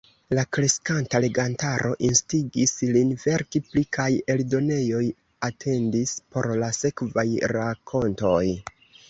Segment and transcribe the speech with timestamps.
[0.37, 5.03] La kreskanta legantaro instigis lin verki pli kaj eldonejoj
[5.51, 8.43] atendis por la sekvaj rakontoj.